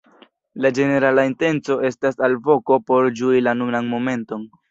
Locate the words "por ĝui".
2.89-3.45